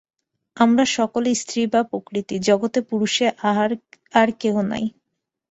[0.57, 3.15] আমরা সকলে স্ত্রী বা প্রকৃতি, জগতে পুরুষ
[4.13, 4.85] আর কেহ নাই।